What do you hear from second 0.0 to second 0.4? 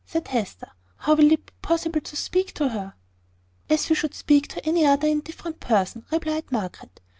said